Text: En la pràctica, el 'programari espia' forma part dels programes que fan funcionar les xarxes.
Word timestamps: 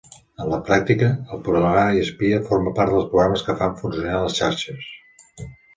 En 0.43 0.45
la 0.51 0.57
pràctica, 0.69 1.09
el 1.35 1.43
'programari 1.43 2.01
espia' 2.05 2.41
forma 2.49 2.75
part 2.81 2.97
dels 2.97 3.07
programes 3.13 3.47
que 3.51 3.59
fan 3.61 3.79
funcionar 3.85 4.27
les 4.27 4.41
xarxes. 4.43 4.93